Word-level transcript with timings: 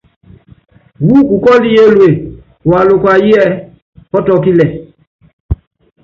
Wú 1.07 1.15
kukɔ́lɔ 1.29 1.67
Yɔɔlúɛ́, 1.75 2.13
waluka 2.69 3.11
wú 3.21 3.25
ɛ́ɛ́ 3.41 3.47
Pɔtikɔ́lɛ. 4.11 4.65